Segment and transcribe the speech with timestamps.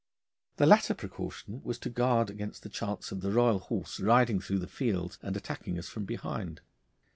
[0.55, 4.57] The latter precaution was to guard against the chance of the royal horse riding through
[4.57, 6.61] the fields and attacking us from behind.